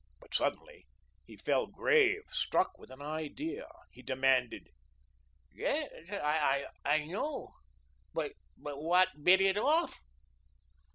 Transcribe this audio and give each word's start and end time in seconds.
But 0.19 0.33
suddenly 0.33 0.87
he 1.27 1.37
fell 1.37 1.67
grave, 1.67 2.23
struck 2.31 2.75
with 2.79 2.89
an 2.89 3.03
idea. 3.03 3.67
He 3.91 4.01
demanded: 4.01 4.67
"Yes 5.53 5.91
I 6.83 7.05
know 7.05 7.53
but 8.11 8.31
but 8.57 8.81
what 8.81 9.09
bit 9.23 9.41
it 9.41 9.59
off?" 9.59 9.99